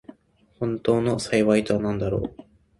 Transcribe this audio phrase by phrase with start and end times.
[0.57, 2.43] 本当の幸いとはなんだろう。